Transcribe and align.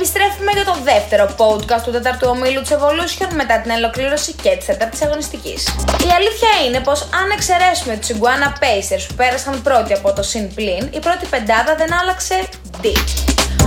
Επιστρέφουμε 0.00 0.52
για 0.52 0.64
το 0.64 0.76
δεύτερο 0.90 1.24
podcast 1.40 1.82
του 1.84 1.90
τέταρτου 1.90 2.26
ομίλου 2.30 2.60
της 2.60 2.72
Evolution 2.76 3.30
μετά 3.34 3.60
την 3.60 3.70
ολοκλήρωση 3.70 4.32
και 4.32 4.50
της 4.56 4.66
τέταρτη 4.66 5.04
αγωνιστικής. 5.04 5.60
Η 6.08 6.10
αλήθεια 6.18 6.52
είναι 6.66 6.80
πως 6.80 7.00
αν 7.02 7.30
εξαιρέσουμε 7.30 7.96
τους 7.96 8.08
Iguana 8.14 8.48
Pacers 8.62 9.04
που 9.08 9.14
πέρασαν 9.14 9.62
πρώτοι 9.62 9.92
από 9.92 10.12
το 10.12 10.22
Sin 10.32 10.46
Plin, 10.58 10.84
η 10.90 10.98
πρώτη 10.98 11.26
πεντάδα 11.30 11.74
δεν 11.76 11.90
άλλαξε 12.00 12.48
D. 12.82 12.86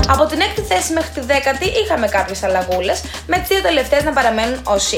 Από 0.08 0.26
την 0.26 0.40
έκτη 0.40 0.62
θέση 0.62 0.94
μέχρι 0.94 1.10
τη 1.10 1.20
δέκατη 1.20 1.66
είχαμε 1.66 2.08
κάποιες 2.08 2.44
αλλαγούλες, 2.44 3.02
με 3.28 3.38
τις 3.38 3.48
δύο 3.48 3.62
τελευταίες 3.62 4.04
να 4.04 4.12
παραμένουν 4.12 4.62
ως 4.64 4.92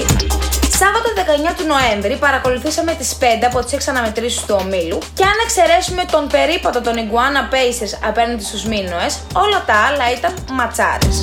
Σάββατο 0.80 1.10
19 1.52 1.54
του 1.58 1.66
Νοέμβρη 1.74 2.16
παρακολουθήσαμε 2.18 2.94
τις 2.94 3.18
5 3.20 3.24
από 3.50 3.60
τις 3.64 3.74
6 3.74 3.78
αναμετρήσεις 3.90 4.42
του 4.46 4.56
ομίλου 4.62 4.98
και 5.14 5.24
αν 5.24 5.38
εξαιρέσουμε 5.46 6.04
τον 6.12 6.28
περίπατο 6.28 6.82
των 6.82 6.94
Iguana 7.04 7.44
Pacers 7.54 7.94
απέναντι 8.10 8.44
στους 8.44 8.64
Μίνωες, 8.66 9.14
όλα 9.34 9.64
τα 9.66 9.76
άλλα 9.88 10.06
ήταν 10.18 10.34
ματσάρες. 10.52 11.20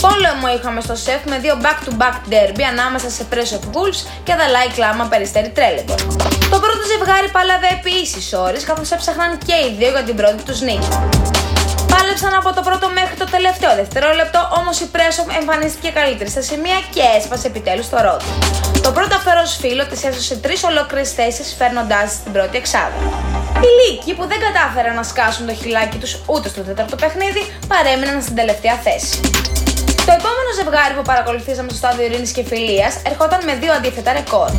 Πόλεμο 0.00 0.46
είχαμε 0.56 0.80
στο 0.80 0.94
σεφ 0.94 1.20
με 1.30 1.38
δύο 1.38 1.54
back-to-back 1.64 2.16
derby 2.32 2.64
ανάμεσα 2.72 3.10
σε 3.10 3.26
Press 3.32 3.50
of 3.58 3.64
Wolves 3.74 4.00
και 4.24 4.34
Δαλάη 4.34 4.68
Κλάμα 4.74 5.04
Περιστέρη 5.04 5.48
Τρέλεμπορ. 5.48 5.98
Το 6.52 6.58
πρώτο 6.64 6.82
ζευγάρι 6.92 7.28
πάλαβε 7.36 7.68
επί 7.78 7.92
ίση 8.02 8.36
ώρε 8.36 8.58
καθώς 8.68 8.90
έψαχναν 8.90 9.38
και 9.46 9.54
οι 9.64 9.74
δύο 9.78 9.90
για 9.90 10.02
την 10.02 10.16
πρώτη 10.16 10.42
τους 10.42 10.60
νίκη. 10.60 10.88
Πάλεψαν 11.94 12.34
από 12.40 12.50
το 12.56 12.62
πρώτο 12.68 12.86
μέχρι 12.98 13.16
το 13.22 13.26
τελευταίο 13.36 13.74
δευτερόλεπτο, 13.80 14.38
όμως 14.58 14.80
η 14.80 14.86
Πρέσοφ 14.94 15.26
εμφανίστηκε 15.40 15.90
καλύτερη 15.98 16.30
στα 16.30 16.42
σημεία 16.42 16.78
και 16.94 17.02
έσπασε 17.18 17.46
επιτέλους 17.46 17.88
το 17.88 17.96
ρόδο. 18.06 18.30
Το 18.86 18.90
πρώτο 18.96 19.14
αφαιρός 19.20 19.56
φίλο 19.62 19.84
της 19.86 20.04
έσωσε 20.04 20.34
τρεις 20.44 20.60
ολόκληρες 20.70 21.12
θέσεις, 21.18 21.54
φέρνοντάς 21.58 22.10
στην 22.18 22.32
πρώτη 22.32 22.56
εξάδα. 22.62 22.98
Οι 23.64 23.70
Λύκοι 23.78 24.12
που 24.18 24.24
δεν 24.30 24.38
κατάφεραν 24.46 24.94
να 24.94 25.02
σκάσουν 25.02 25.46
το 25.46 25.54
χιλάκι 25.54 25.96
τους 26.02 26.12
ούτε 26.26 26.48
στο 26.48 26.60
τέταρτο 26.68 26.96
παιχνίδι 26.96 27.42
παρέμειναν 27.72 28.22
στην 28.22 28.34
τελευταία 28.40 28.76
θέση. 28.86 29.20
Το 30.06 30.12
επόμενο 30.20 30.50
ζευγάρι 30.58 30.94
που 30.98 31.02
παρακολουθήσαμε 31.02 31.68
στο 31.68 31.78
στάδιο 31.82 32.04
Ειρήνης 32.06 32.32
και 32.36 32.44
Φιλίας 32.50 32.94
ερχόταν 33.10 33.40
με 33.44 33.54
δύο 33.54 33.72
αντίθετα 33.72 34.12
ρεκόρ. 34.12 34.50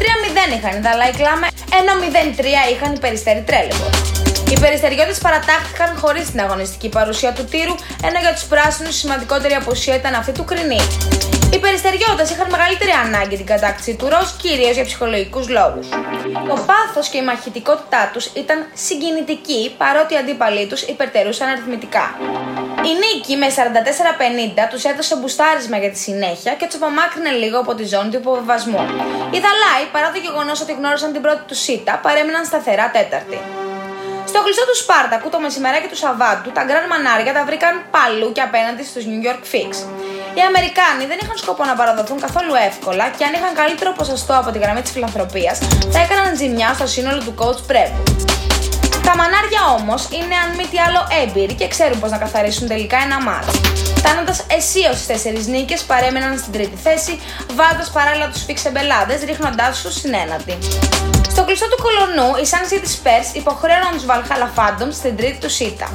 3-0 0.00 0.56
είχαν 0.56 0.72
οι 0.76 0.80
Δαλάη 0.86 1.12
Κλάμε, 1.20 1.46
ενώ 1.78 1.92
0-3 2.02 2.72
είχαν 2.72 2.90
οι 2.94 2.98
Περιστέρι 2.98 3.42
Τρέλεμπορ. 3.48 4.07
Οι 4.50 4.58
περιστεριώτες 4.60 5.18
παρατάχθηκαν 5.18 5.98
χωρίς 6.02 6.30
την 6.30 6.40
αγωνιστική 6.40 6.88
παρουσία 6.88 7.32
του 7.32 7.44
τύρου, 7.44 7.74
ενώ 8.02 8.18
για 8.20 8.32
τους 8.32 8.44
πράσινους 8.44 8.94
η 8.94 8.98
σημαντικότερη 8.98 9.54
απουσία 9.54 9.94
ήταν 9.94 10.14
αυτή 10.14 10.32
του 10.32 10.44
Κρινή. 10.44 10.80
Οι 11.54 11.58
περιστεριώτες 11.58 12.30
είχαν 12.30 12.50
μεγαλύτερη 12.50 12.90
ανάγκη 13.04 13.36
την 13.36 13.46
κατάκτηση 13.46 13.94
του 13.94 14.08
ροζ, 14.08 14.28
κυρίως 14.42 14.74
για 14.74 14.84
ψυχολογικούς 14.84 15.48
λόγους. 15.48 15.88
Το 16.48 16.56
πάθος 16.70 17.08
και 17.08 17.18
η 17.18 17.24
μαχητικότητά 17.24 18.10
τους 18.12 18.24
ήταν 18.42 18.58
συγκινητική, 18.74 19.74
παρότι 19.78 20.14
οι 20.14 20.16
αντίπαλοι 20.16 20.66
τους 20.66 20.82
υπερτερούσαν 20.82 21.48
αριθμητικά. 21.48 22.06
Η 22.90 22.92
νίκη 23.02 23.36
με 23.36 23.48
44-50 23.50 24.68
τους 24.70 24.84
έδωσε 24.84 25.16
μπουστάρισμα 25.16 25.76
για 25.78 25.90
τη 25.90 25.98
συνέχεια 25.98 26.52
και 26.58 26.66
τους 26.66 26.74
απομάκρυνε 26.80 27.30
λίγο 27.30 27.58
από 27.58 27.74
τη 27.74 27.84
ζώνη 27.92 28.10
του 28.10 28.16
υποβεβασμού. 28.16 28.80
Οι 29.34 29.38
Δαλάοι, 29.44 29.84
παρά 29.92 30.08
το 30.14 30.18
γεγονός 30.26 30.60
ότι 30.60 30.72
γνώρισαν 30.72 31.12
την 31.12 31.22
πρώτη 31.22 31.42
τους 31.48 31.58
σίτα, 31.58 32.00
παρέμειναν 32.02 32.44
σταθερά 32.44 32.90
τέταρτη. 32.90 33.38
Στο 34.38 34.46
κλειστό 34.46 34.66
του 34.70 34.78
Σπάρτακου 34.84 35.28
το 35.34 35.40
μεσημεράκι 35.40 35.88
του 35.92 35.98
Σαββάτου, 36.02 36.50
τα 36.56 36.62
γκραν 36.66 36.86
μανάρια 36.92 37.32
τα 37.36 37.42
βρήκαν 37.48 37.74
παλού 37.94 38.28
και 38.36 38.42
απέναντι 38.48 38.82
στους 38.90 39.04
New 39.10 39.20
York 39.28 39.42
Fix. 39.52 39.70
Οι 40.36 40.42
Αμερικάνοι 40.50 41.04
δεν 41.10 41.18
είχαν 41.22 41.36
σκοπό 41.44 41.62
να 41.70 41.74
παραδοθούν 41.80 42.18
καθόλου 42.26 42.54
εύκολα 42.68 43.04
και 43.16 43.24
αν 43.28 43.32
είχαν 43.36 43.52
καλύτερο 43.60 43.90
ποσοστό 43.98 44.34
από 44.40 44.50
τη 44.52 44.58
γραμμή 44.58 44.82
της 44.84 44.92
φιλανθρωπίας, 44.94 45.56
θα 45.92 45.98
έκαναν 46.04 46.36
ζημιά 46.40 46.68
στο 46.78 46.86
σύνολο 46.94 47.20
του 47.26 47.34
coach 47.40 47.60
Prep. 47.70 47.92
Τα 49.06 49.12
μανάρια 49.18 49.62
όμως 49.78 50.00
είναι 50.18 50.34
αν 50.42 50.48
μη 50.56 50.64
τι 50.70 50.78
άλλο 50.86 51.00
έμπειροι 51.22 51.54
και 51.60 51.68
ξέρουν 51.68 51.98
πώς 52.00 52.10
να 52.10 52.18
καθαρίσουν 52.24 52.66
τελικά 52.72 52.96
ένα 53.06 53.18
μάτς. 53.26 53.52
Φτάνοντας 53.98 54.38
αισίω 54.56 54.92
στις 54.92 55.06
τέσσερις 55.06 55.46
νίκες, 55.46 55.82
παρέμειναν 55.82 56.38
στην 56.38 56.52
τρίτη 56.52 56.76
θέση, 56.86 57.20
βάζοντας 57.56 57.90
παράλληλα 57.90 58.28
τους 58.28 58.42
φίξεμπελάδε, 58.44 59.14
ρίχνοντάς 59.24 59.82
τους 59.82 59.94
στην 59.94 60.14
ένατη. 60.14 60.58
Στο 61.30 61.44
κλειστό 61.44 61.66
του 61.68 61.82
κολονού, 61.84 62.28
οι 62.40 62.44
Sun 62.52 62.64
City 62.70 62.88
Spurs 62.96 63.28
υποχρέωναν 63.40 63.92
τους 63.92 64.04
Valhalla 64.10 64.48
Phantoms 64.56 64.94
στην 65.00 65.16
τρίτη 65.16 65.38
τους 65.40 65.54
σίτα. 65.54 65.88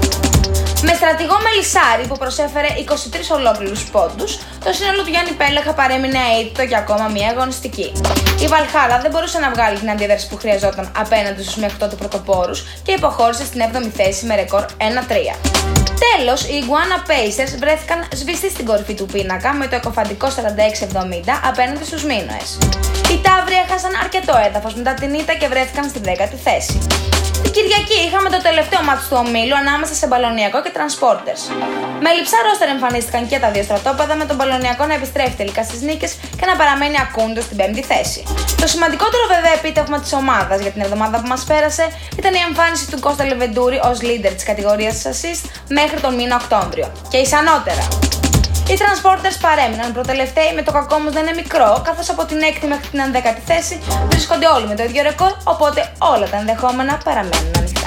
Με 0.88 0.94
στρατηγό 0.94 1.38
Μελισάρη 1.46 2.04
που 2.08 2.18
προσέφερε 2.18 2.68
23 2.68 3.36
ολόκληρους 3.40 3.84
πόντους, 3.94 4.32
το 4.66 4.74
σύνολο 4.74 5.02
του 5.04 5.10
Γιάννη 5.10 5.32
Πέλεχα 5.32 5.74
παρέμεινε 5.74 6.20
αίτητο 6.34 6.62
για 6.62 6.78
ακόμα 6.78 7.08
μία 7.08 7.30
αγωνιστική. 7.30 7.92
Η 8.44 8.48
Βαλχάλα 8.48 9.00
δεν 9.04 9.12
μπορούσε 9.12 9.40
να 9.40 9.50
βγάλει 9.56 9.78
την 9.80 9.90
αντίδραση 9.90 10.28
που 10.30 10.38
χρειαζόταν 10.38 10.92
απέναντι 10.98 11.42
στους 11.44 11.56
μέχρι 11.56 11.78
τότε 11.78 11.96
πρωτοπόρους 11.96 12.60
και 12.84 12.92
υποχώρησε 12.92 13.46
στην 13.46 13.62
7η 13.68 13.92
θέση 14.00 14.26
με 14.26 14.36
ρεκόρ 14.36 14.66
1-3. 14.78 15.36
Τέλος, 16.18 16.42
οι 16.44 16.64
Iguana 16.64 16.98
Pacers 17.10 17.54
βρέθηκαν 17.60 17.93
σβηστοί 18.14 18.50
στην 18.50 18.66
κορυφή 18.66 18.94
του 18.94 19.06
πίνακα 19.06 19.54
με 19.54 19.68
το 19.68 19.76
εκοφαντικό 19.76 20.28
46-70 20.28 20.32
απέναντι 21.44 21.84
στους 21.86 22.04
Μίνωε. 22.04 22.44
Οι 23.12 23.18
Ταύροι 23.26 23.56
έχασαν 23.66 23.93
αρκετό 24.14 24.38
έδαφος 24.48 24.74
μετά 24.76 24.94
την 24.94 25.14
ήττα 25.14 25.34
και 25.34 25.48
βρέθηκαν 25.48 25.84
στη 25.90 26.00
10η 26.06 26.38
θέση. 26.48 26.78
Την 27.44 27.52
Κυριακή 27.56 27.98
είχαμε 28.08 28.30
το 28.36 28.40
τελευταίο 28.48 28.82
μάτι 28.88 29.04
του 29.10 29.18
ομίλου 29.24 29.56
ανάμεσα 29.64 29.94
σε 30.00 30.06
Μπαλονιακό 30.08 30.58
και 30.64 30.72
Transporters. 30.78 31.42
Με 32.04 32.10
λειψά 32.16 32.38
ρόστερ 32.46 32.68
εμφανίστηκαν 32.76 33.22
και 33.30 33.38
τα 33.44 33.50
δύο 33.54 33.64
στρατόπεδα 33.64 34.16
με 34.22 34.26
τον 34.30 34.36
Μπαλονιακό 34.38 34.84
να 34.86 34.94
επιστρέφει 35.00 35.36
τελικά 35.42 35.62
στις 35.64 35.82
νίκες 35.88 36.12
και 36.40 36.46
να 36.50 36.56
παραμένει 36.60 36.98
ακούντος 37.06 37.44
στην 37.44 37.58
πέμπτη 37.58 37.84
θέση. 37.92 38.22
Το 38.62 38.68
σημαντικότερο 38.74 39.24
βέβαια 39.34 39.54
επίτευγμα 39.60 39.98
της 40.04 40.14
ομάδας 40.22 40.60
για 40.62 40.72
την 40.76 40.82
εβδομάδα 40.86 41.16
που 41.22 41.28
μας 41.34 41.44
πέρασε 41.50 41.86
ήταν 42.20 42.34
η 42.34 42.42
εμφάνιση 42.50 42.86
του 42.92 43.00
Κώστα 43.06 43.24
Λεβεντούρη 43.26 43.78
ως 43.90 43.98
leader 44.08 44.34
της 44.38 44.46
κατηγορίας 44.52 44.96
assist 45.12 45.44
μέχρι 45.80 45.98
τον 46.04 46.14
μήνα 46.20 46.36
Οκτώβριο. 46.42 46.88
Και 47.12 47.18
ισανότερα. 47.18 47.84
Οι 48.74 48.78
Transporters 48.80 49.38
παρέμειναν 49.42 49.94
προτελευταίοι 49.94 50.54
με 50.56 50.64
το 50.64 50.72
κακό 50.72 50.96
όμως 50.96 51.14
δεν 51.14 51.26
είναι 51.26 51.36
μικρό, 51.36 51.82
καθώς 51.84 52.10
από 52.10 52.26
την 52.26 52.38
6η 52.38 52.68
μέχρι 52.68 52.88
την 52.90 53.00
11η 53.14 53.42
θέση 53.46 53.80
βρίσκονται 54.10 54.48
όλοι 54.48 54.68
με 54.68 54.76
το 54.76 54.84
ίδιο 54.84 55.04
ρεκόρ, 55.04 55.32
οπότε 55.44 55.92
όλα 55.98 56.30
τα 56.30 56.38
ενδεχόμενα 56.38 56.98
παραμένουν 57.04 57.52
ανοιχτά. 57.58 57.83